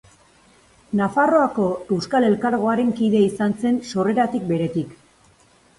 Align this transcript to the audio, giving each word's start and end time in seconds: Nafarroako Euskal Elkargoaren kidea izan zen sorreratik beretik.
Nafarroako 1.01 1.67
Euskal 1.97 2.27
Elkargoaren 2.31 2.91
kidea 3.03 3.25
izan 3.29 3.57
zen 3.61 3.79
sorreratik 3.93 4.51
beretik. 4.55 4.99